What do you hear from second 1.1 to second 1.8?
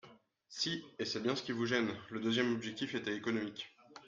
bien ce qui vous